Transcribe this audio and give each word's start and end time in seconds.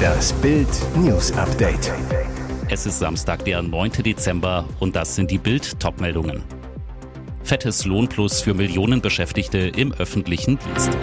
Das 0.00 0.32
Bild 0.34 0.68
News 0.96 1.32
Update. 1.32 1.92
Es 2.68 2.86
ist 2.86 2.98
Samstag, 2.98 3.44
der 3.44 3.62
9. 3.62 3.90
Dezember 4.04 4.64
und 4.78 4.96
das 4.96 5.14
sind 5.14 5.30
die 5.30 5.38
Bild 5.38 5.78
Topmeldungen. 5.80 6.42
Fettes 7.42 7.84
Lohnplus 7.84 8.40
für 8.40 8.54
Millionen 8.54 9.00
Beschäftigte 9.00 9.58
im 9.58 9.92
öffentlichen 9.92 10.58
Dienst. 10.58 10.96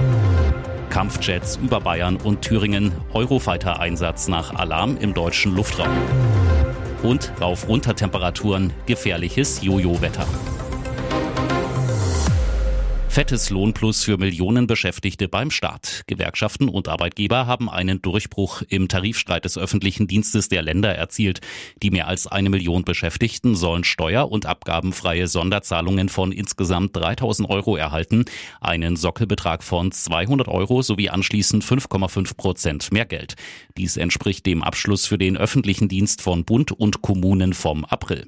Kampfjets 0.90 1.58
über 1.58 1.82
Bayern 1.82 2.16
und 2.18 2.42
Thüringen, 2.42 2.92
Eurofighter-Einsatz 3.14 4.28
nach 4.30 4.54
Alarm 4.56 4.98
im 4.98 5.14
deutschen 5.14 5.56
Luftraum. 5.56 5.96
Und 7.04 7.32
Rauf-Runter-Temperaturen, 7.42 8.74
gefährliches 8.86 9.62
Jojo-Wetter. 9.62 10.26
Fettes 13.18 13.50
Lohnplus 13.50 14.04
für 14.04 14.20
Millionen 14.20 14.68
Beschäftigte 14.68 15.28
beim 15.28 15.50
Staat. 15.50 16.04
Gewerkschaften 16.06 16.70
und 16.70 16.88
Arbeitgeber 16.88 17.48
haben 17.48 17.68
einen 17.68 18.00
Durchbruch 18.00 18.62
im 18.70 18.88
Tarifstreit 18.88 19.44
des 19.44 19.58
öffentlichen 19.58 20.06
Dienstes 20.06 20.50
der 20.50 20.62
Länder 20.62 20.94
erzielt. 20.94 21.42
Die 21.82 21.90
mehr 21.90 22.08
als 22.08 22.28
eine 22.28 22.52
Million 22.52 22.84
Beschäftigten 22.84 23.56
sollen 23.56 23.84
steuer- 23.84 24.30
und 24.30 24.46
abgabenfreie 24.46 25.28
Sonderzahlungen 25.28 26.10
von 26.10 26.32
insgesamt 26.32 26.96
3000 26.96 27.50
Euro 27.50 27.76
erhalten, 27.76 28.26
einen 28.62 28.96
Sockelbetrag 28.96 29.64
von 29.64 29.92
200 29.92 30.48
Euro 30.48 30.84
sowie 30.84 31.10
anschließend 31.10 31.64
5,5 31.64 32.38
Prozent 32.38 32.92
mehr 32.92 33.08
Geld. 33.08 33.34
Dies 33.80 33.98
entspricht 33.98 34.46
dem 34.46 34.62
Abschluss 34.62 35.08
für 35.08 35.18
den 35.18 35.38
öffentlichen 35.38 35.88
Dienst 35.88 36.22
von 36.22 36.46
Bund 36.46 36.72
und 36.72 37.02
Kommunen 37.02 37.54
vom 37.54 37.84
April. 37.84 38.28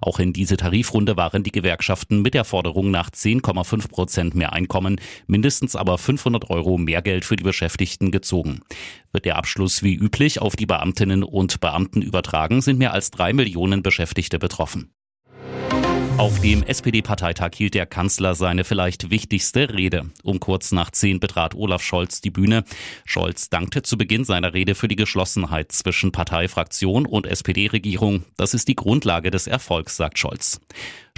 Auch 0.00 0.18
in 0.18 0.32
diese 0.32 0.56
Tarifrunde 0.56 1.18
waren 1.18 1.42
die 1.42 1.52
Gewerkschaften 1.52 2.22
mit 2.22 2.32
der 2.32 2.44
Forderung 2.44 2.90
nach 2.90 3.10
10,5 3.10 3.90
Prozent 3.90 4.29
Prozent 4.30 4.34
mehr 4.34 4.52
Einkommen, 4.52 5.00
mindestens 5.26 5.76
aber 5.76 5.98
500 5.98 6.50
Euro 6.50 6.78
mehr 6.78 7.02
Geld 7.02 7.24
für 7.24 7.36
die 7.36 7.44
Beschäftigten 7.44 8.10
gezogen. 8.10 8.60
Wird 9.12 9.24
der 9.24 9.36
Abschluss 9.36 9.82
wie 9.82 9.94
üblich 9.94 10.40
auf 10.40 10.56
die 10.56 10.66
Beamtinnen 10.66 11.24
und 11.24 11.60
Beamten 11.60 12.02
übertragen, 12.02 12.60
sind 12.60 12.78
mehr 12.78 12.92
als 12.92 13.10
drei 13.10 13.32
Millionen 13.32 13.82
Beschäftigte 13.82 14.38
betroffen. 14.38 14.92
Auf 16.18 16.38
dem 16.40 16.62
SPD-Parteitag 16.62 17.52
hielt 17.56 17.72
der 17.72 17.86
Kanzler 17.86 18.34
seine 18.34 18.64
vielleicht 18.64 19.08
wichtigste 19.08 19.72
Rede. 19.72 20.10
Um 20.22 20.38
kurz 20.38 20.70
nach 20.70 20.90
zehn 20.90 21.18
betrat 21.18 21.54
Olaf 21.54 21.82
Scholz 21.82 22.20
die 22.20 22.30
Bühne. 22.30 22.64
Scholz 23.06 23.48
dankte 23.48 23.80
zu 23.80 23.96
Beginn 23.96 24.24
seiner 24.24 24.52
Rede 24.52 24.74
für 24.74 24.86
die 24.86 24.96
Geschlossenheit 24.96 25.72
zwischen 25.72 26.12
Parteifraktion 26.12 27.06
und 27.06 27.26
SPD-Regierung. 27.26 28.24
Das 28.36 28.52
ist 28.52 28.68
die 28.68 28.76
Grundlage 28.76 29.30
des 29.30 29.46
Erfolgs, 29.46 29.96
sagt 29.96 30.18
Scholz. 30.18 30.60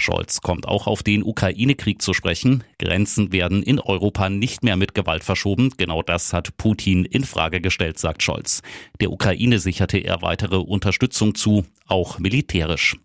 Scholz 0.03 0.41
kommt 0.41 0.67
auch 0.67 0.87
auf 0.87 1.03
den 1.03 1.23
Ukraine-Krieg 1.23 2.03
zu 2.03 2.13
sprechen. 2.13 2.65
Grenzen 2.79 3.33
werden 3.33 3.63
in 3.63 3.79
Europa 3.79 4.29
nicht 4.29 4.65
mehr 4.65 4.77
mit 4.77 4.95
Gewalt 4.95 5.25
verschoben. 5.25 5.71
Genau 5.77 6.03
das 6.03 6.33
hat 6.33 6.57
Putin 6.57 7.05
in 7.05 7.25
Frage 7.25 7.61
gestellt, 7.61 7.99
sagt 7.99 8.23
Scholz. 8.23 8.63
Der 9.01 9.13
Ukraine 9.13 9.59
sicherte 9.59 9.99
er 9.99 10.21
weitere 10.21 10.57
Unterstützung 10.57 11.35
zu, 11.35 11.65
auch 11.87 12.19
militärisch. 12.19 12.97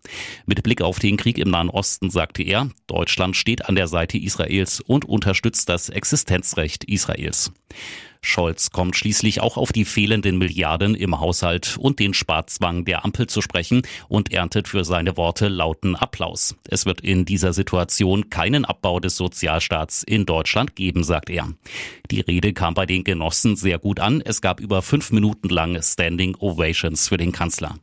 Mit 0.46 0.62
Blick 0.62 0.82
auf 0.82 0.98
den 0.98 1.16
Krieg 1.16 1.38
im 1.38 1.50
Nahen 1.50 1.70
Osten 1.70 2.10
sagte 2.10 2.42
er, 2.42 2.68
Deutschland 2.88 3.36
steht 3.36 3.66
an 3.66 3.76
der 3.76 3.86
Seite 3.86 4.18
Israels 4.18 4.80
und 4.80 5.04
unterstützt 5.04 5.68
das 5.68 5.88
Existenzrecht 5.88 6.84
Israels. 6.84 7.52
Scholz 8.20 8.70
kommt 8.70 8.96
schließlich 8.96 9.40
auch 9.40 9.56
auf 9.56 9.72
die 9.72 9.84
fehlenden 9.84 10.38
Milliarden 10.38 10.94
im 10.94 11.20
Haushalt 11.20 11.76
und 11.78 11.98
den 11.98 12.14
Sparzwang 12.14 12.84
der 12.84 13.04
Ampel 13.04 13.26
zu 13.26 13.40
sprechen 13.40 13.82
und 14.08 14.32
erntet 14.32 14.68
für 14.68 14.84
seine 14.84 15.16
Worte 15.16 15.48
lauten 15.48 15.96
Applaus. 15.96 16.56
Es 16.68 16.86
wird 16.86 17.00
in 17.00 17.24
dieser 17.24 17.52
Situation 17.52 18.30
keinen 18.30 18.64
Abbau 18.64 19.00
des 19.00 19.16
Sozialstaats 19.16 20.02
in 20.02 20.26
Deutschland 20.26 20.76
geben, 20.76 21.04
sagt 21.04 21.30
er. 21.30 21.48
Die 22.10 22.20
Rede 22.20 22.52
kam 22.52 22.74
bei 22.74 22.86
den 22.86 23.04
Genossen 23.04 23.56
sehr 23.56 23.78
gut 23.78 24.00
an. 24.00 24.20
Es 24.20 24.40
gab 24.40 24.60
über 24.60 24.82
fünf 24.82 25.10
Minuten 25.10 25.48
lang 25.48 25.80
Standing 25.82 26.36
Ovations 26.36 27.08
für 27.08 27.16
den 27.16 27.32
Kanzler. 27.32 27.78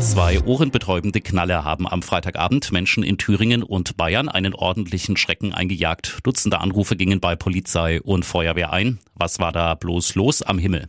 Zwei 0.00 0.40
ohrenbetäubende 0.40 1.20
Knaller 1.20 1.64
haben 1.64 1.88
am 1.88 2.02
Freitagabend 2.02 2.70
Menschen 2.70 3.02
in 3.02 3.18
Thüringen 3.18 3.62
und 3.62 3.96
Bayern 3.96 4.28
einen 4.28 4.54
ordentlichen 4.54 5.16
Schrecken 5.16 5.52
eingejagt. 5.52 6.18
Dutzende 6.22 6.60
Anrufe 6.60 6.96
gingen 6.96 7.20
bei 7.20 7.34
Polizei 7.34 8.00
und 8.00 8.24
Feuerwehr 8.24 8.72
ein. 8.72 9.00
Was 9.14 9.40
war 9.40 9.52
da 9.52 9.74
bloß 9.74 10.14
los 10.14 10.42
am 10.42 10.58
Himmel? 10.58 10.88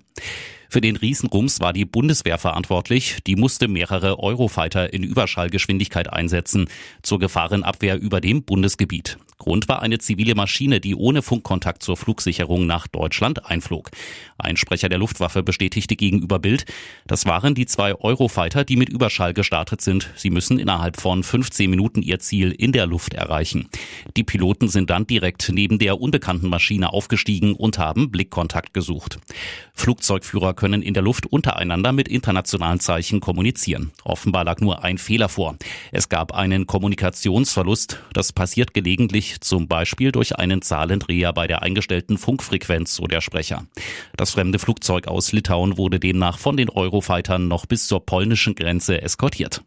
Für 0.69 0.81
den 0.81 0.95
Riesenrums 0.95 1.59
war 1.59 1.73
die 1.73 1.85
Bundeswehr 1.85 2.37
verantwortlich. 2.37 3.17
Die 3.25 3.35
musste 3.35 3.67
mehrere 3.67 4.19
Eurofighter 4.19 4.93
in 4.93 5.01
Überschallgeschwindigkeit 5.01 6.13
einsetzen 6.13 6.67
zur 7.01 7.17
Gefahrenabwehr 7.17 7.99
über 7.99 8.21
dem 8.21 8.43
Bundesgebiet. 8.43 9.17
Grund 9.39 9.67
war 9.69 9.81
eine 9.81 9.97
zivile 9.97 10.35
Maschine, 10.35 10.79
die 10.79 10.95
ohne 10.95 11.21
Funkkontakt 11.21 11.81
zur 11.81 11.97
Flugsicherung 11.97 12.67
nach 12.67 12.87
Deutschland 12.87 13.45
einflog. 13.45 13.89
Ein 14.37 14.57
Sprecher 14.57 14.89
der 14.89 14.99
Luftwaffe 14.99 15.43
bestätigte 15.43 15.95
gegenüber 15.95 16.39
Bild, 16.39 16.65
das 17.07 17.25
waren 17.25 17.55
die 17.55 17.65
zwei 17.65 17.95
Eurofighter, 17.95 18.65
die 18.65 18.75
mit 18.75 18.89
Überschall 18.89 19.33
gestartet 19.33 19.81
sind. 19.81 20.09
Sie 20.15 20.29
müssen 20.29 20.59
innerhalb 20.59 20.99
von 20.99 21.23
15 21.23 21.69
Minuten 21.69 22.01
ihr 22.01 22.19
Ziel 22.19 22.51
in 22.51 22.73
der 22.73 22.85
Luft 22.85 23.13
erreichen. 23.13 23.69
Die 24.17 24.23
Piloten 24.23 24.67
sind 24.67 24.89
dann 24.89 25.07
direkt 25.07 25.49
neben 25.53 25.79
der 25.79 25.99
unbekannten 25.99 26.49
Maschine 26.49 26.91
aufgestiegen 26.91 27.53
und 27.53 27.79
haben 27.79 28.11
Blickkontakt 28.11 28.73
gesucht. 28.73 29.19
Flugzeugführer 29.73 30.53
können 30.53 30.81
in 30.81 30.93
der 30.93 31.03
Luft 31.03 31.25
untereinander 31.25 31.93
mit 31.93 32.09
internationalen 32.09 32.81
Zeichen 32.81 33.21
kommunizieren. 33.21 33.91
Offenbar 34.03 34.43
lag 34.43 34.59
nur 34.59 34.83
ein 34.83 34.97
Fehler 34.97 35.29
vor. 35.29 35.55
Es 35.91 36.09
gab 36.09 36.33
einen 36.33 36.67
Kommunikationsverlust. 36.67 38.01
Das 38.13 38.33
passiert 38.33 38.73
gelegentlich, 38.73 39.28
zum 39.39 39.67
Beispiel 39.67 40.11
durch 40.11 40.35
einen 40.37 40.61
Zahlendreher 40.61 41.33
bei 41.33 41.47
der 41.47 41.61
eingestellten 41.61 42.17
Funkfrequenz, 42.17 42.95
so 42.95 43.05
der 43.05 43.21
Sprecher. 43.21 43.65
Das 44.17 44.31
fremde 44.31 44.59
Flugzeug 44.59 45.07
aus 45.07 45.31
Litauen 45.31 45.77
wurde 45.77 45.99
demnach 45.99 46.37
von 46.37 46.57
den 46.57 46.69
Eurofightern 46.69 47.47
noch 47.47 47.65
bis 47.65 47.87
zur 47.87 48.05
polnischen 48.05 48.55
Grenze 48.55 49.01
eskortiert. 49.01 49.63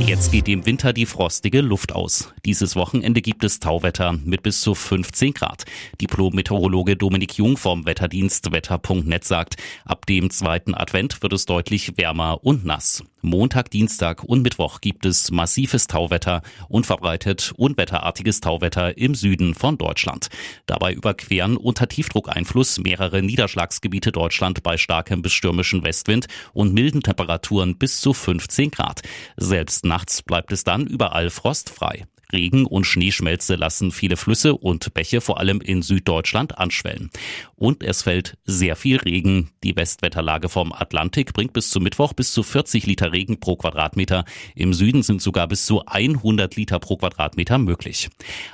Jetzt 0.00 0.32
geht 0.32 0.48
im 0.48 0.66
Winter 0.66 0.92
die 0.92 1.06
frostige 1.06 1.60
Luft 1.60 1.92
aus. 1.92 2.34
Dieses 2.44 2.74
Wochenende 2.74 3.22
gibt 3.22 3.44
es 3.44 3.60
Tauwetter 3.60 4.12
mit 4.12 4.42
bis 4.42 4.60
zu 4.60 4.74
15 4.74 5.32
Grad. 5.32 5.64
Diplom-Meteorologe 6.00 6.96
Dominik 6.96 7.38
Jung 7.38 7.56
vom 7.56 7.86
Wetterdienst 7.86 8.52
wetter.net 8.52 9.24
sagt, 9.24 9.56
ab 9.84 10.04
dem 10.06 10.30
zweiten 10.30 10.74
Advent 10.74 11.22
wird 11.22 11.32
es 11.32 11.46
deutlich 11.46 11.96
wärmer 11.96 12.40
und 12.42 12.64
nass. 12.64 13.04
Montag, 13.22 13.70
Dienstag 13.70 14.22
und 14.22 14.42
Mittwoch 14.42 14.82
gibt 14.82 15.06
es 15.06 15.30
massives 15.30 15.86
Tauwetter 15.86 16.42
und 16.68 16.84
verbreitet 16.84 17.54
unwetterartiges 17.56 18.40
Tauwetter 18.40 18.98
im 18.98 19.14
Süden 19.14 19.54
von 19.54 19.78
Deutschland. 19.78 20.28
Dabei 20.66 20.92
überqueren 20.92 21.56
unter 21.56 21.88
Tiefdruckeinfluss 21.88 22.80
mehrere 22.80 23.22
Niederschlagsgebiete 23.22 24.12
Deutschland 24.12 24.62
bei 24.62 24.76
starkem 24.76 25.22
bis 25.22 25.32
stürmischen 25.32 25.84
Westwind 25.84 26.26
und 26.52 26.74
milden 26.74 27.02
Temperaturen 27.02 27.78
bis 27.78 28.00
zu 28.02 28.12
15 28.12 28.70
Grad. 28.70 29.00
Selbst 29.38 29.83
nachts 29.84 30.22
bleibt 30.22 30.52
es 30.52 30.64
dann 30.64 30.86
überall 30.86 31.30
frostfrei. 31.30 32.06
Regen 32.34 32.66
und 32.66 32.84
Schneeschmelze 32.84 33.54
lassen 33.54 33.90
viele 33.92 34.16
Flüsse 34.16 34.54
und 34.54 34.92
Bäche 34.92 35.20
vor 35.20 35.38
allem 35.38 35.60
in 35.60 35.82
Süddeutschland 35.82 36.58
anschwellen. 36.58 37.10
Und 37.54 37.82
es 37.82 38.02
fällt 38.02 38.36
sehr 38.44 38.76
viel 38.76 38.96
Regen. 38.96 39.50
Die 39.62 39.76
Westwetterlage 39.76 40.48
vom 40.48 40.72
Atlantik 40.72 41.32
bringt 41.32 41.52
bis 41.52 41.70
zu 41.70 41.80
Mittwoch 41.80 42.12
bis 42.12 42.32
zu 42.32 42.42
40 42.42 42.86
Liter 42.86 43.12
Regen 43.12 43.40
pro 43.40 43.56
Quadratmeter. 43.56 44.24
Im 44.54 44.74
Süden 44.74 45.02
sind 45.02 45.22
sogar 45.22 45.46
bis 45.46 45.64
zu 45.64 45.86
100 45.86 46.56
Liter 46.56 46.78
pro 46.80 46.96
Quadratmeter 46.96 47.58
möglich. 47.58 48.10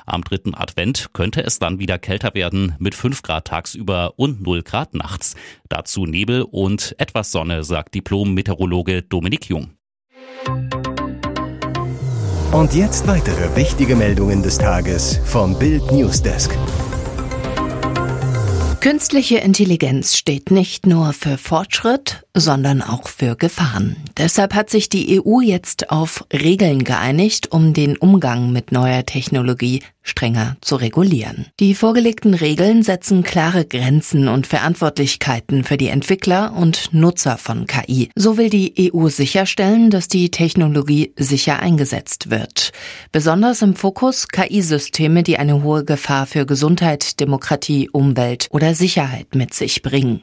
Am 0.06 0.22
dritten 0.22 0.54
Advent 0.54 1.12
könnte 1.12 1.42
es 1.42 1.58
dann 1.58 1.78
wieder 1.78 1.98
kälter 1.98 2.34
werden 2.34 2.76
mit 2.78 2.94
5 2.94 3.22
Grad 3.22 3.46
tagsüber 3.46 4.14
und 4.16 4.42
0 4.42 4.62
Grad 4.62 4.94
nachts. 4.94 5.34
Dazu 5.68 6.04
Nebel 6.04 6.42
und 6.42 6.94
etwas 6.98 7.32
Sonne, 7.32 7.64
sagt 7.64 7.94
Diplom-Meteorologe 7.94 9.02
Dominik 9.02 9.48
Jung. 9.48 9.70
Und 12.52 12.74
jetzt 12.74 13.06
weitere 13.06 13.54
wichtige 13.54 13.94
Meldungen 13.94 14.42
des 14.42 14.58
Tages 14.58 15.20
vom 15.24 15.56
Bild 15.56 15.92
Newsdesk. 15.92 16.50
Künstliche 18.80 19.38
Intelligenz 19.38 20.16
steht 20.16 20.50
nicht 20.50 20.84
nur 20.84 21.12
für 21.12 21.38
Fortschritt, 21.38 22.24
sondern 22.34 22.82
auch 22.82 23.06
für 23.06 23.36
Gefahren. 23.36 23.94
Deshalb 24.16 24.54
hat 24.54 24.68
sich 24.68 24.88
die 24.88 25.20
EU 25.20 25.40
jetzt 25.40 25.90
auf 25.90 26.24
Regeln 26.32 26.82
geeinigt, 26.82 27.52
um 27.52 27.72
den 27.72 27.96
Umgang 27.96 28.52
mit 28.52 28.72
neuer 28.72 29.06
Technologie 29.06 29.84
strenger 30.02 30.56
zu 30.60 30.76
regulieren. 30.76 31.46
Die 31.60 31.74
vorgelegten 31.74 32.34
Regeln 32.34 32.82
setzen 32.82 33.22
klare 33.22 33.64
Grenzen 33.64 34.28
und 34.28 34.46
Verantwortlichkeiten 34.46 35.64
für 35.64 35.76
die 35.76 35.88
Entwickler 35.88 36.54
und 36.56 36.92
Nutzer 36.92 37.36
von 37.36 37.66
KI. 37.66 38.10
So 38.14 38.36
will 38.36 38.50
die 38.50 38.92
EU 38.92 39.08
sicherstellen, 39.08 39.90
dass 39.90 40.08
die 40.08 40.30
Technologie 40.30 41.12
sicher 41.16 41.60
eingesetzt 41.60 42.30
wird. 42.30 42.72
Besonders 43.12 43.62
im 43.62 43.76
Fokus 43.76 44.28
KI-Systeme, 44.28 45.22
die 45.22 45.38
eine 45.38 45.62
hohe 45.62 45.84
Gefahr 45.84 46.26
für 46.26 46.46
Gesundheit, 46.46 47.20
Demokratie, 47.20 47.88
Umwelt 47.90 48.48
oder 48.50 48.74
Sicherheit 48.74 49.34
mit 49.34 49.54
sich 49.54 49.82
bringen. 49.82 50.22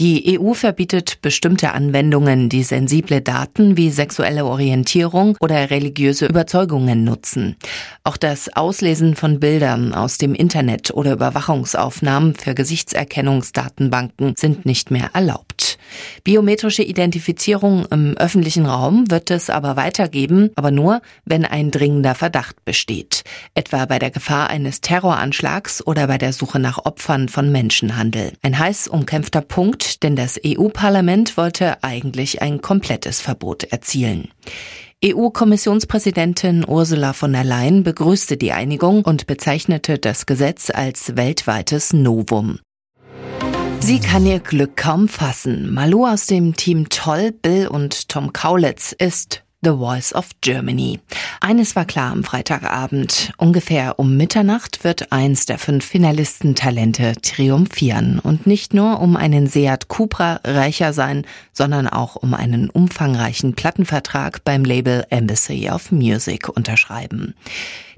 Die 0.00 0.40
EU 0.40 0.54
verbietet 0.54 1.22
bestimmte 1.22 1.70
Anwendungen, 1.70 2.48
die 2.48 2.64
sensible 2.64 3.20
Daten 3.20 3.76
wie 3.76 3.90
sexuelle 3.90 4.44
Orientierung 4.44 5.36
oder 5.38 5.70
religiöse 5.70 6.26
Überzeugungen 6.26 7.04
nutzen. 7.04 7.54
Auch 8.02 8.16
das 8.16 8.48
Auslesen 8.56 9.14
von 9.14 9.38
Bildern 9.38 9.94
aus 9.94 10.18
dem 10.18 10.34
Internet 10.34 10.90
oder 10.90 11.12
Überwachungsaufnahmen 11.12 12.34
für 12.34 12.56
Gesichtserkennungsdatenbanken 12.56 14.34
sind 14.36 14.66
nicht 14.66 14.90
mehr 14.90 15.10
erlaubt. 15.12 15.78
Biometrische 16.24 16.82
Identifizierung 16.82 17.86
im 17.86 18.16
öffentlichen 18.16 18.66
Raum 18.66 19.10
wird 19.10 19.30
es 19.30 19.50
aber 19.50 19.76
weitergeben, 19.76 20.50
aber 20.56 20.70
nur, 20.70 21.02
wenn 21.24 21.44
ein 21.44 21.70
dringender 21.70 22.14
Verdacht 22.14 22.64
besteht, 22.64 23.24
etwa 23.54 23.84
bei 23.86 23.98
der 23.98 24.10
Gefahr 24.10 24.48
eines 24.48 24.80
Terroranschlags 24.80 25.86
oder 25.86 26.06
bei 26.06 26.18
der 26.18 26.32
Suche 26.32 26.58
nach 26.58 26.84
Opfern 26.84 27.28
von 27.28 27.52
Menschenhandel. 27.52 28.32
Ein 28.42 28.58
heiß 28.58 28.88
umkämpfter 28.88 29.40
Punkt, 29.40 29.83
denn 30.02 30.16
das 30.16 30.40
EU-Parlament 30.44 31.36
wollte 31.36 31.82
eigentlich 31.82 32.42
ein 32.42 32.60
komplettes 32.60 33.20
Verbot 33.20 33.64
erzielen. 33.64 34.28
EU-Kommissionspräsidentin 35.04 36.64
Ursula 36.66 37.12
von 37.12 37.32
der 37.32 37.44
Leyen 37.44 37.82
begrüßte 37.82 38.36
die 38.36 38.52
Einigung 38.52 39.04
und 39.04 39.26
bezeichnete 39.26 39.98
das 39.98 40.26
Gesetz 40.26 40.70
als 40.70 41.16
weltweites 41.16 41.92
Novum. 41.92 42.58
Sie 43.80 44.00
kann 44.00 44.24
ihr 44.24 44.40
Glück 44.40 44.78
kaum 44.78 45.08
fassen. 45.08 45.72
Malu 45.72 46.06
aus 46.06 46.24
dem 46.24 46.56
Team 46.56 46.88
Toll, 46.88 47.32
Bill 47.32 47.68
und 47.68 48.08
Tom 48.08 48.32
Kaulitz 48.32 48.92
ist 48.98 49.43
The 49.64 49.70
Voice 49.70 50.12
of 50.12 50.28
Germany. 50.42 51.00
Eines 51.40 51.74
war 51.74 51.86
klar 51.86 52.12
am 52.12 52.22
Freitagabend. 52.22 53.32
Ungefähr 53.38 53.98
um 53.98 54.16
Mitternacht 54.16 54.84
wird 54.84 55.10
eins 55.10 55.46
der 55.46 55.58
fünf 55.58 55.86
Finalisten-Talente 55.86 57.14
triumphieren. 57.22 58.18
Und 58.18 58.46
nicht 58.46 58.74
nur 58.74 59.00
um 59.00 59.16
einen 59.16 59.46
Seat 59.46 59.88
Cupra 59.88 60.40
reicher 60.44 60.92
sein, 60.92 61.26
sondern 61.52 61.88
auch 61.88 62.16
um 62.16 62.34
einen 62.34 62.68
umfangreichen 62.68 63.54
Plattenvertrag 63.54 64.44
beim 64.44 64.64
Label 64.64 65.06
Embassy 65.08 65.70
of 65.70 65.90
Music 65.90 66.48
unterschreiben. 66.48 67.34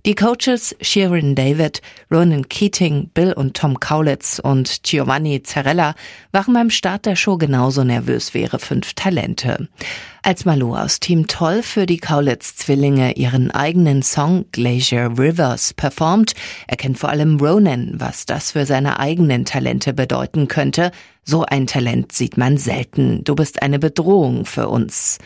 Die 0.07 0.15
Coaches 0.15 0.77
Sharon 0.81 1.35
David, 1.35 1.83
Ronan 2.13 2.49
Keating, 2.49 3.11
Bill 3.13 3.33
und 3.33 3.57
Tom 3.57 3.81
Kaulitz 3.81 4.39
und 4.39 4.85
Giovanni 4.85 5.43
Zarella 5.43 5.97
waren 6.31 6.55
beim 6.55 6.71
Start 6.71 7.07
der 7.07 7.17
Show 7.17 7.39
genauso 7.39 7.83
nervös 7.83 8.33
wie 8.33 8.43
ihre 8.43 8.61
fünf 8.61 8.95
Talente. 8.95 9.69
Als 10.23 10.45
Malou 10.45 10.77
aus 10.77 11.01
Team 11.01 11.27
Toll 11.27 11.61
für 11.65 11.87
die 11.87 11.97
Kaulitz-Zwillinge 11.97 13.15
ihren 13.15 13.51
eigenen 13.51 14.03
Song 14.03 14.45
Glacier 14.53 15.11
Rivers 15.19 15.75
performt, 15.75 16.35
erkennt 16.69 16.99
vor 16.99 17.09
allem 17.09 17.41
Ronan, 17.41 17.95
was 17.97 18.27
das 18.27 18.53
für 18.53 18.65
seine 18.65 19.01
eigenen 19.01 19.45
Talente 19.45 19.93
bedeuten 19.93 20.47
könnte. 20.47 20.93
So 21.25 21.45
ein 21.45 21.67
Talent 21.67 22.13
sieht 22.13 22.37
man 22.37 22.59
selten. 22.59 23.25
Du 23.25 23.35
bist 23.35 23.61
eine 23.61 23.81
Bedrohung 23.81 24.45
für 24.45 24.69
uns. 24.69 25.19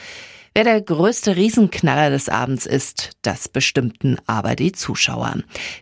Wer 0.52 0.64
der 0.64 0.80
größte 0.80 1.36
Riesenknaller 1.36 2.10
des 2.10 2.28
Abends 2.28 2.66
ist, 2.66 3.10
das 3.22 3.48
bestimmten 3.48 4.16
aber 4.26 4.56
die 4.56 4.72
Zuschauer. 4.72 5.36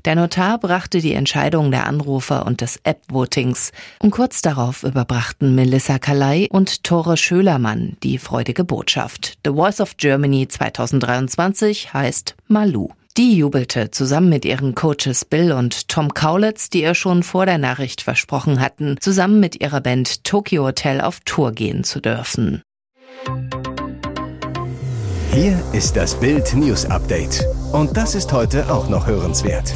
Der 0.04 0.14
Notar 0.14 0.58
brachte 0.58 1.00
die 1.00 1.14
Entscheidung 1.14 1.70
der 1.70 1.86
Anrufer 1.86 2.44
und 2.44 2.60
des 2.60 2.78
App-Votings 2.82 3.72
und 3.98 4.10
kurz 4.10 4.42
darauf 4.42 4.82
überbrachten 4.82 5.54
Melissa 5.54 5.98
Kalei 5.98 6.48
und 6.50 6.84
Tore 6.84 7.16
Schölermann 7.16 7.96
die 8.02 8.18
freudige 8.18 8.62
Botschaft. 8.62 9.38
The 9.42 9.52
Voice 9.52 9.80
of 9.80 9.96
Germany 9.96 10.48
2023 10.48 11.94
heißt 11.94 12.36
Malu. 12.46 12.90
Die 13.16 13.38
jubelte 13.38 13.90
zusammen 13.90 14.28
mit 14.28 14.44
ihren 14.44 14.74
Coaches 14.74 15.24
Bill 15.24 15.50
und 15.52 15.88
Tom 15.88 16.12
Kaulitz, 16.12 16.68
die 16.68 16.82
ihr 16.82 16.94
schon 16.94 17.22
vor 17.22 17.46
der 17.46 17.58
Nachricht 17.58 18.02
versprochen 18.02 18.60
hatten, 18.60 18.96
zusammen 19.00 19.40
mit 19.40 19.62
ihrer 19.62 19.80
Band 19.80 20.24
Tokyo 20.24 20.66
Hotel 20.66 21.00
auf 21.00 21.20
Tour 21.24 21.52
gehen 21.52 21.84
zu 21.84 22.00
dürfen. 22.00 22.62
Hier 25.40 25.56
ist 25.72 25.96
das 25.96 26.16
Bild 26.16 26.52
News 26.56 26.84
Update. 26.86 27.46
Und 27.70 27.96
das 27.96 28.16
ist 28.16 28.32
heute 28.32 28.68
auch 28.72 28.88
noch 28.88 29.06
hörenswert. 29.06 29.72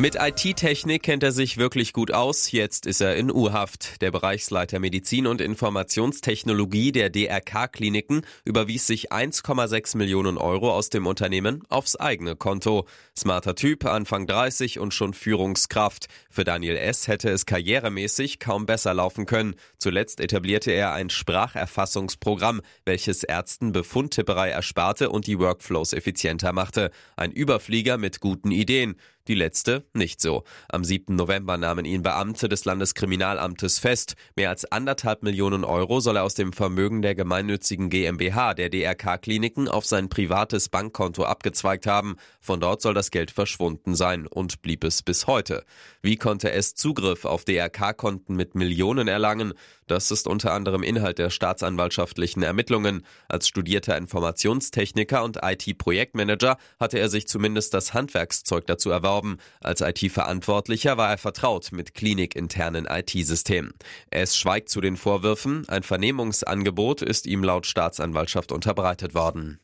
Mit 0.00 0.14
IT-Technik 0.14 1.02
kennt 1.02 1.22
er 1.22 1.30
sich 1.30 1.58
wirklich 1.58 1.92
gut 1.92 2.10
aus. 2.10 2.52
Jetzt 2.52 2.86
ist 2.86 3.02
er 3.02 3.16
in 3.16 3.30
U-Haft. 3.30 4.00
Der 4.00 4.10
Bereichsleiter 4.10 4.78
Medizin 4.78 5.26
und 5.26 5.42
Informationstechnologie 5.42 6.90
der 6.90 7.10
DRK-Kliniken 7.10 8.22
überwies 8.46 8.86
sich 8.86 9.12
1,6 9.12 9.98
Millionen 9.98 10.38
Euro 10.38 10.72
aus 10.72 10.88
dem 10.88 11.06
Unternehmen 11.06 11.64
aufs 11.68 11.96
eigene 11.96 12.34
Konto. 12.34 12.86
Smarter 13.14 13.54
Typ, 13.54 13.84
Anfang 13.84 14.26
30 14.26 14.78
und 14.78 14.94
schon 14.94 15.12
Führungskraft. 15.12 16.06
Für 16.30 16.44
Daniel 16.44 16.78
S. 16.78 17.06
hätte 17.06 17.28
es 17.28 17.44
karrieremäßig 17.44 18.38
kaum 18.38 18.64
besser 18.64 18.94
laufen 18.94 19.26
können. 19.26 19.54
Zuletzt 19.76 20.20
etablierte 20.20 20.70
er 20.70 20.94
ein 20.94 21.10
Spracherfassungsprogramm, 21.10 22.62
welches 22.86 23.22
Ärzten 23.22 23.72
Befundtipperei 23.72 24.48
ersparte 24.48 25.10
und 25.10 25.26
die 25.26 25.38
Workflows 25.38 25.92
effizienter 25.92 26.54
machte. 26.54 26.90
Ein 27.16 27.32
Überflieger 27.32 27.98
mit 27.98 28.20
guten 28.20 28.50
Ideen. 28.50 28.96
Die 29.30 29.36
letzte 29.36 29.84
nicht 29.94 30.20
so. 30.20 30.42
Am 30.68 30.82
7. 30.82 31.14
November 31.14 31.56
nahmen 31.56 31.84
ihn 31.84 32.02
Beamte 32.02 32.48
des 32.48 32.64
Landeskriminalamtes 32.64 33.78
fest. 33.78 34.16
Mehr 34.34 34.48
als 34.48 34.64
anderthalb 34.72 35.22
Millionen 35.22 35.62
Euro 35.62 36.00
soll 36.00 36.16
er 36.16 36.24
aus 36.24 36.34
dem 36.34 36.52
Vermögen 36.52 37.00
der 37.00 37.14
gemeinnützigen 37.14 37.90
GmbH 37.90 38.54
der 38.54 38.70
DRK-Kliniken 38.70 39.68
auf 39.68 39.86
sein 39.86 40.08
privates 40.08 40.68
Bankkonto 40.68 41.22
abgezweigt 41.22 41.86
haben. 41.86 42.16
Von 42.40 42.58
dort 42.58 42.82
soll 42.82 42.92
das 42.92 43.12
Geld 43.12 43.30
verschwunden 43.30 43.94
sein 43.94 44.26
und 44.26 44.62
blieb 44.62 44.82
es 44.82 45.00
bis 45.00 45.28
heute. 45.28 45.64
Wie 46.02 46.16
konnte 46.16 46.50
es 46.50 46.74
Zugriff 46.74 47.24
auf 47.24 47.44
DRK-Konten 47.44 48.34
mit 48.34 48.56
Millionen 48.56 49.06
erlangen? 49.06 49.54
Das 49.90 50.12
ist 50.12 50.28
unter 50.28 50.52
anderem 50.52 50.84
Inhalt 50.84 51.18
der 51.18 51.30
staatsanwaltschaftlichen 51.30 52.44
Ermittlungen. 52.44 53.04
Als 53.28 53.48
studierter 53.48 53.96
Informationstechniker 53.96 55.24
und 55.24 55.40
IT-Projektmanager 55.42 56.58
hatte 56.78 57.00
er 57.00 57.08
sich 57.08 57.26
zumindest 57.26 57.74
das 57.74 57.92
Handwerkszeug 57.92 58.68
dazu 58.68 58.90
erworben. 58.90 59.38
Als 59.60 59.80
IT-Verantwortlicher 59.80 60.96
war 60.96 61.10
er 61.10 61.18
vertraut 61.18 61.72
mit 61.72 61.94
klinikinternen 61.94 62.86
IT-Systemen. 62.86 63.72
Es 64.10 64.36
schweigt 64.36 64.68
zu 64.68 64.80
den 64.80 64.96
Vorwürfen. 64.96 65.68
Ein 65.68 65.82
Vernehmungsangebot 65.82 67.02
ist 67.02 67.26
ihm 67.26 67.42
laut 67.42 67.66
Staatsanwaltschaft 67.66 68.52
unterbreitet 68.52 69.14
worden. 69.14 69.58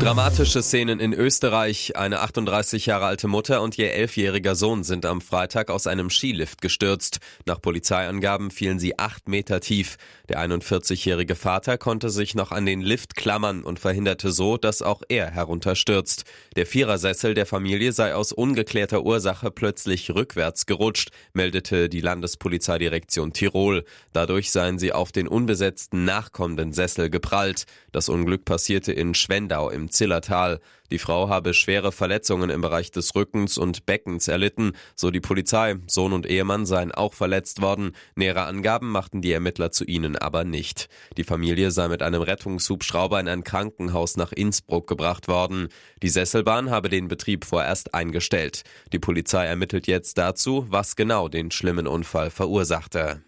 Dramatische 0.00 0.62
Szenen 0.62 1.00
in 1.00 1.12
Österreich. 1.12 1.96
Eine 1.96 2.20
38 2.20 2.86
Jahre 2.86 3.06
alte 3.06 3.26
Mutter 3.26 3.62
und 3.62 3.76
ihr 3.78 3.92
elfjähriger 3.92 4.54
Sohn 4.54 4.84
sind 4.84 5.04
am 5.04 5.20
Freitag 5.20 5.70
aus 5.70 5.88
einem 5.88 6.08
Skilift 6.08 6.60
gestürzt. 6.62 7.18
Nach 7.46 7.60
Polizeiangaben 7.60 8.52
fielen 8.52 8.78
sie 8.78 8.96
acht 8.96 9.28
Meter 9.28 9.60
tief. 9.60 9.96
Der 10.28 10.38
41-jährige 10.38 11.34
Vater 11.34 11.78
konnte 11.78 12.10
sich 12.10 12.36
noch 12.36 12.52
an 12.52 12.64
den 12.64 12.80
Lift 12.80 13.16
klammern 13.16 13.64
und 13.64 13.80
verhinderte 13.80 14.30
so, 14.30 14.56
dass 14.56 14.82
auch 14.82 15.02
er 15.08 15.32
herunterstürzt. 15.32 16.24
Der 16.54 16.66
Vierersessel 16.66 17.34
der 17.34 17.46
Familie 17.46 17.92
sei 17.92 18.14
aus 18.14 18.30
ungeklärter 18.30 19.02
Ursache 19.02 19.50
plötzlich 19.50 20.12
rückwärts 20.14 20.66
gerutscht, 20.66 21.10
meldete 21.32 21.88
die 21.88 22.00
Landespolizeidirektion 22.00 23.32
Tirol. 23.32 23.84
Dadurch 24.12 24.52
seien 24.52 24.78
sie 24.78 24.92
auf 24.92 25.10
den 25.10 25.26
unbesetzten 25.26 26.04
nachkommenden 26.04 26.72
Sessel 26.72 27.10
geprallt. 27.10 27.64
Das 27.90 28.08
Unglück 28.08 28.44
passierte 28.44 28.92
in 28.92 29.14
Schwendau 29.14 29.70
im 29.70 29.87
Zillertal. 29.90 30.60
Die 30.90 30.98
Frau 30.98 31.28
habe 31.28 31.52
schwere 31.52 31.92
Verletzungen 31.92 32.48
im 32.48 32.62
Bereich 32.62 32.90
des 32.90 33.14
Rückens 33.14 33.58
und 33.58 33.84
Beckens 33.84 34.26
erlitten, 34.26 34.72
so 34.94 35.10
die 35.10 35.20
Polizei. 35.20 35.76
Sohn 35.86 36.12
und 36.12 36.26
Ehemann 36.26 36.64
seien 36.64 36.92
auch 36.92 37.12
verletzt 37.12 37.60
worden. 37.60 37.92
Nähere 38.14 38.44
Angaben 38.44 38.90
machten 38.90 39.20
die 39.20 39.32
Ermittler 39.32 39.70
zu 39.70 39.84
ihnen 39.84 40.16
aber 40.16 40.44
nicht. 40.44 40.88
Die 41.16 41.24
Familie 41.24 41.70
sei 41.70 41.88
mit 41.88 42.02
einem 42.02 42.22
Rettungshubschrauber 42.22 43.20
in 43.20 43.28
ein 43.28 43.44
Krankenhaus 43.44 44.16
nach 44.16 44.32
Innsbruck 44.32 44.86
gebracht 44.86 45.28
worden. 45.28 45.68
Die 46.02 46.08
Sesselbahn 46.08 46.70
habe 46.70 46.88
den 46.88 47.08
Betrieb 47.08 47.44
vorerst 47.44 47.94
eingestellt. 47.94 48.62
Die 48.92 48.98
Polizei 48.98 49.44
ermittelt 49.44 49.86
jetzt 49.86 50.16
dazu, 50.16 50.66
was 50.68 50.96
genau 50.96 51.28
den 51.28 51.50
schlimmen 51.50 51.86
Unfall 51.86 52.30
verursachte. 52.30 53.22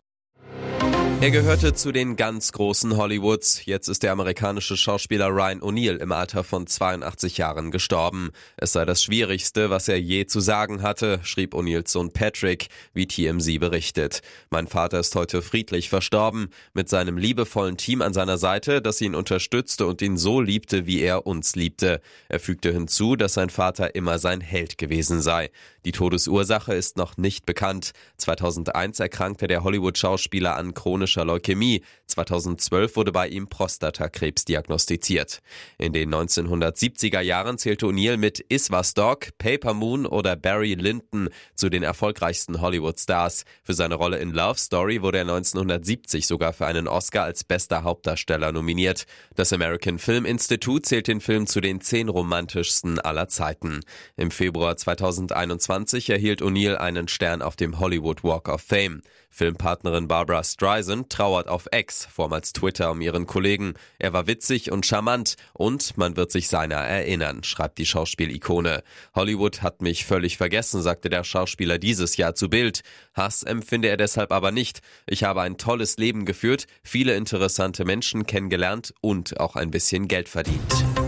Er 1.23 1.31
gehörte 1.31 1.75
zu 1.75 1.93
den 1.93 2.17
ganz 2.17 2.50
großen 2.53 2.97
Hollywoods. 2.97 3.67
Jetzt 3.67 3.89
ist 3.89 4.03
der 4.03 4.12
amerikanische 4.12 4.79
Schauspieler 4.79 5.29
Ryan 5.29 5.61
O'Neill 5.61 5.97
im 5.97 6.12
Alter 6.12 6.45
von 6.45 6.67
82 6.67 7.37
Jahren 7.37 7.71
gestorben. 7.71 8.31
Es 8.57 8.73
sei 8.73 8.87
das 8.87 9.03
Schwierigste, 9.03 9.69
was 9.69 9.89
er 9.89 10.00
je 10.00 10.25
zu 10.25 10.41
sagen 10.41 10.81
hatte, 10.81 11.21
schrieb 11.23 11.53
O'Neills 11.53 11.91
Sohn 11.91 12.11
Patrick, 12.11 12.69
wie 12.95 13.07
TMZ 13.07 13.61
berichtet. 13.61 14.23
Mein 14.49 14.67
Vater 14.67 14.99
ist 14.99 15.15
heute 15.15 15.43
friedlich 15.43 15.91
verstorben, 15.91 16.49
mit 16.73 16.89
seinem 16.89 17.19
liebevollen 17.19 17.77
Team 17.77 18.00
an 18.00 18.15
seiner 18.15 18.39
Seite, 18.39 18.81
das 18.81 19.03
ihn 19.03 19.15
unterstützte 19.15 19.87
und 19.87 20.00
ihn 20.00 20.17
so 20.17 20.41
liebte, 20.41 20.87
wie 20.87 21.00
er 21.03 21.27
uns 21.27 21.55
liebte. 21.55 22.00
Er 22.31 22.41
fügte 22.41 22.73
hinzu, 22.73 23.15
dass 23.15 23.35
sein 23.35 23.50
Vater 23.50 23.95
immer 23.95 24.19
sein 24.19 24.41
Held 24.41 24.79
gewesen 24.79 25.21
sei. 25.21 25.50
Die 25.85 25.93
Todesursache 25.93 26.73
ist 26.73 26.97
noch 26.97 27.19
nicht 27.19 27.45
bekannt. 27.45 27.93
2001 28.17 29.00
erkrankte 29.00 29.49
der 29.49 29.65
Hollywood-Schauspieler 29.65 30.57
an 30.57 30.73
chronisch 30.73 31.10
chronischer 31.11 31.25
Leukämie. 31.25 31.83
2012 32.07 32.97
wurde 32.97 33.12
bei 33.12 33.29
ihm 33.29 33.49
Prostatakrebs 33.49 34.45
diagnostiziert. 34.45 35.40
In 35.79 35.93
den 35.93 36.12
1970er 36.12 37.21
Jahren 37.21 37.59
zählte 37.59 37.87
O'Neill 37.87 38.17
mit 38.17 38.40
Iswas 38.40 38.95
Dog, 38.95 39.29
Paper 39.38 39.75
Moon 39.75 40.07
oder 40.07 40.37
Barry 40.37 40.75
Lyndon 40.75 41.29
zu 41.55 41.69
den 41.69 41.83
erfolgreichsten 41.83 42.61
Hollywood-Stars. 42.61 43.45
Für 43.62 43.75
seine 43.75 43.95
Rolle 43.95 44.19
in 44.19 44.33
Love 44.33 44.59
Story 44.59 45.02
wurde 45.02 45.19
er 45.19 45.23
1970 45.23 46.26
sogar 46.26 46.52
für 46.52 46.67
einen 46.67 46.88
Oscar 46.88 47.25
als 47.25 47.45
bester 47.45 47.85
Hauptdarsteller 47.85 48.52
nominiert. 48.52 49.07
Das 49.37 49.52
American 49.52 49.99
Film 49.99 50.25
Institute 50.25 50.83
zählt 50.83 51.07
den 51.07 51.21
Film 51.21 51.47
zu 51.47 51.61
den 51.61 51.81
zehn 51.81 52.09
romantischsten 52.09 52.99
aller 52.99 53.29
Zeiten. 53.29 53.81
Im 54.17 54.31
Februar 54.31 54.76
2021 54.76 56.11
erhielt 56.11 56.43
O'Neill 56.43 56.76
einen 56.76 57.09
Stern 57.09 57.43
auf 57.43 57.55
dem 57.55 57.79
Hollywood 57.79 58.25
Walk 58.25 58.49
of 58.49 58.62
Fame. 58.62 59.02
Filmpartnerin 59.31 60.09
Barbara 60.09 60.45
Streisand 60.45 61.11
trauert 61.11 61.49
auf 61.49 61.69
X, 61.73 62.07
vormals 62.13 62.53
Twitter, 62.53 62.91
um 62.91 63.01
ihren 63.01 63.27
Kollegen. 63.27 63.75
Er 63.99 64.13
war 64.13 64.27
witzig 64.27 64.71
und 64.71 64.85
charmant 64.85 65.37
und 65.53 65.97
man 65.97 66.17
wird 66.17 66.33
sich 66.33 66.49
seiner 66.49 66.77
erinnern, 66.77 67.43
schreibt 67.45 67.79
die 67.79 67.87
Schauspielikone. 67.87 68.83
Hollywood 69.15 69.63
hat 69.63 69.83
mich 69.83 70.05
völlig 70.05 70.37
vergessen, 70.37 70.83
sagte 70.83 71.09
der 71.09 71.25
Schauspieler 71.25 71.79
dieses 71.79 72.17
Jahr 72.17 72.35
zu 72.35 72.51
Bild. 72.51 72.83
Hass 73.15 73.43
empfinde 73.43 73.89
er 73.89 73.97
deshalb 73.97 74.33
aber 74.33 74.51
nicht. 74.51 74.81
Ich 75.07 75.25
habe 75.25 75.41
ein 75.43 75.57
tolles 75.57 75.97
Leben 75.97 76.25
geführt, 76.27 76.67
viele 76.83 77.15
interessante 77.15 77.85
Menschen 77.85 78.27
kennengelernt 78.27 78.93
und 79.01 79.41
auch 79.41 79.57
ein 79.57 79.71
bisschen 79.71 80.09
Geld 80.09 80.29
verdient. 80.29 81.00